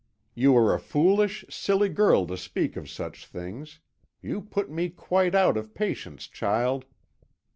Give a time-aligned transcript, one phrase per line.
[0.33, 3.81] You are a foolish, silly girl to speak of such things.
[4.19, 6.85] You put me quite out of patience, child."